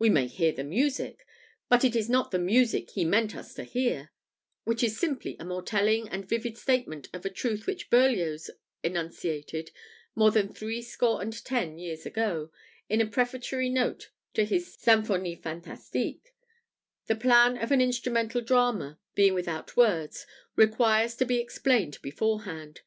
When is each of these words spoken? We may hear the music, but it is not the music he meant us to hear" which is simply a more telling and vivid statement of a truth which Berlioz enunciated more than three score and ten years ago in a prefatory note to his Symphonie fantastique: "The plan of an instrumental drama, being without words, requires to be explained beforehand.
We 0.00 0.10
may 0.10 0.26
hear 0.26 0.50
the 0.50 0.64
music, 0.64 1.24
but 1.68 1.84
it 1.84 1.94
is 1.94 2.10
not 2.10 2.32
the 2.32 2.40
music 2.40 2.90
he 2.90 3.04
meant 3.04 3.36
us 3.36 3.54
to 3.54 3.62
hear" 3.62 4.10
which 4.64 4.82
is 4.82 4.98
simply 4.98 5.36
a 5.38 5.44
more 5.44 5.62
telling 5.62 6.08
and 6.08 6.28
vivid 6.28 6.58
statement 6.58 7.08
of 7.12 7.24
a 7.24 7.30
truth 7.30 7.68
which 7.68 7.88
Berlioz 7.88 8.50
enunciated 8.82 9.70
more 10.16 10.32
than 10.32 10.52
three 10.52 10.82
score 10.82 11.22
and 11.22 11.32
ten 11.44 11.78
years 11.78 12.04
ago 12.04 12.50
in 12.88 13.00
a 13.00 13.06
prefatory 13.06 13.68
note 13.70 14.10
to 14.34 14.44
his 14.44 14.74
Symphonie 14.74 15.36
fantastique: 15.36 16.34
"The 17.06 17.14
plan 17.14 17.56
of 17.56 17.70
an 17.70 17.80
instrumental 17.80 18.40
drama, 18.40 18.98
being 19.14 19.34
without 19.34 19.76
words, 19.76 20.26
requires 20.56 21.14
to 21.14 21.24
be 21.24 21.38
explained 21.38 22.02
beforehand. 22.02 22.80